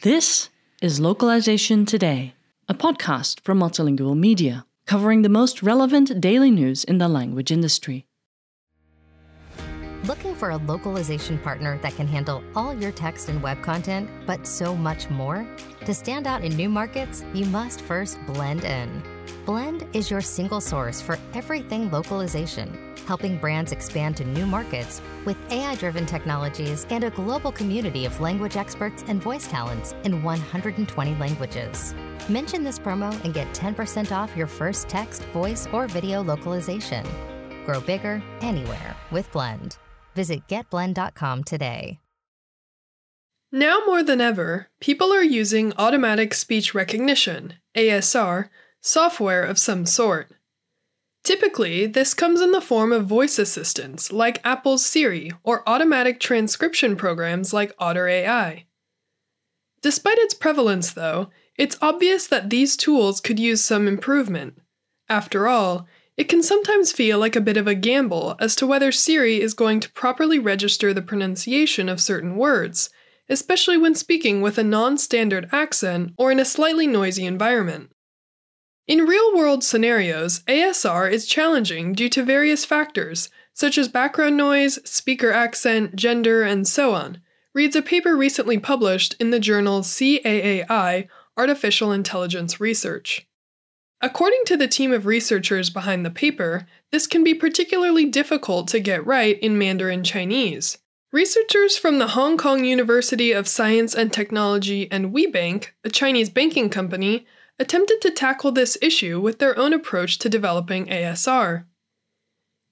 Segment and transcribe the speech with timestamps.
[0.00, 0.48] This
[0.80, 2.32] is Localization Today,
[2.66, 8.06] a podcast from Multilingual Media, covering the most relevant daily news in the language industry.
[10.04, 14.46] Looking for a localization partner that can handle all your text and web content, but
[14.46, 15.46] so much more?
[15.84, 19.02] To stand out in new markets, you must first blend in.
[19.46, 25.36] Blend is your single source for everything localization, helping brands expand to new markets with
[25.52, 31.14] AI driven technologies and a global community of language experts and voice talents in 120
[31.14, 31.94] languages.
[32.28, 37.06] Mention this promo and get 10% off your first text, voice, or video localization.
[37.64, 39.76] Grow bigger anywhere with Blend.
[40.16, 42.00] Visit getblend.com today.
[43.52, 48.48] Now more than ever, people are using automatic speech recognition, ASR,
[48.86, 50.30] software of some sort.
[51.24, 56.94] Typically, this comes in the form of voice assistants like Apple's Siri or automatic transcription
[56.94, 58.66] programs like Otter AI.
[59.82, 64.58] Despite its prevalence, though, it's obvious that these tools could use some improvement.
[65.08, 68.92] After all, it can sometimes feel like a bit of a gamble as to whether
[68.92, 72.88] Siri is going to properly register the pronunciation of certain words,
[73.28, 77.90] especially when speaking with a non standard accent or in a slightly noisy environment.
[78.86, 84.78] In real world scenarios, ASR is challenging due to various factors, such as background noise,
[84.88, 87.20] speaker accent, gender, and so on,
[87.52, 93.26] reads a paper recently published in the journal CAAI Artificial Intelligence Research.
[94.00, 98.78] According to the team of researchers behind the paper, this can be particularly difficult to
[98.78, 100.78] get right in Mandarin Chinese.
[101.10, 106.68] Researchers from the Hong Kong University of Science and Technology and WeBank, a Chinese banking
[106.68, 107.26] company,
[107.58, 111.64] attempted to tackle this issue with their own approach to developing ASR.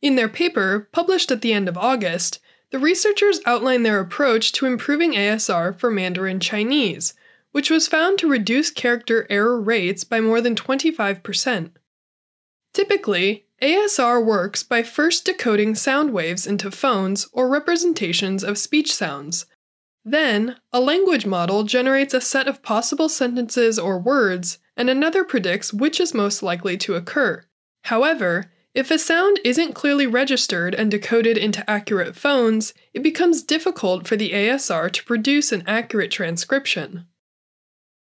[0.00, 4.66] In their paper, published at the end of August, the researchers outline their approach to
[4.66, 7.14] improving ASR for Mandarin Chinese,
[7.52, 11.70] which was found to reduce character error rates by more than 25%.
[12.72, 19.46] Typically, ASR works by first decoding sound waves into phones or representations of speech sounds.
[20.04, 25.72] Then, a language model generates a set of possible sentences or words and another predicts
[25.72, 27.44] which is most likely to occur.
[27.84, 34.08] However, if a sound isn't clearly registered and decoded into accurate phones, it becomes difficult
[34.08, 37.06] for the ASR to produce an accurate transcription.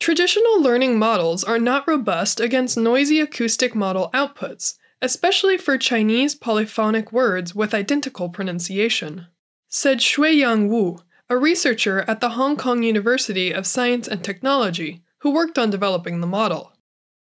[0.00, 7.12] Traditional learning models are not robust against noisy acoustic model outputs, especially for Chinese polyphonic
[7.12, 9.26] words with identical pronunciation,
[9.68, 10.98] said Xueyang Wu,
[11.28, 16.20] a researcher at the Hong Kong University of Science and Technology, who worked on developing
[16.20, 16.74] the model.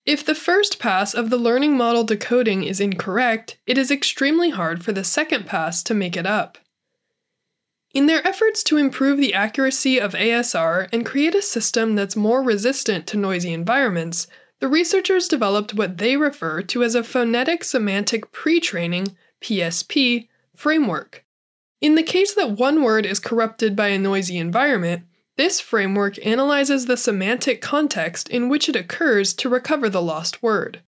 [0.07, 4.83] If the first pass of the learning model decoding is incorrect, it is extremely hard
[4.83, 6.57] for the second pass to make it up.
[7.93, 12.43] In their efforts to improve the accuracy of ASR and create a system that's more
[12.43, 14.27] resistant to noisy environments,
[14.61, 19.09] the researchers developed what they refer to as a phonetic semantic pre training
[19.43, 21.27] PSP framework.
[21.83, 25.03] In the case that one word is corrupted by a noisy environment,
[25.41, 30.83] this framework analyzes the semantic context in which it occurs to recover the lost word.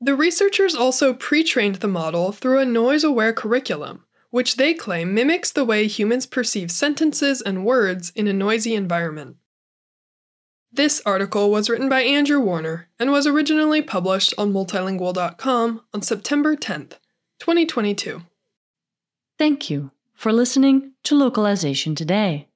[0.00, 5.14] The researchers also pre trained the model through a noise aware curriculum, which they claim
[5.14, 9.36] mimics the way humans perceive sentences and words in a noisy environment.
[10.72, 16.56] This article was written by Andrew Warner and was originally published on multilingual.com on September
[16.56, 16.94] 10th,
[17.38, 18.22] 2022.
[19.38, 22.48] Thank you for listening to Localization Today.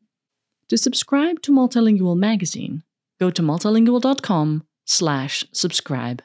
[0.70, 2.84] To subscribe to Multilingual magazine,
[3.19, 6.22] go to multilingual.com slash subscribe.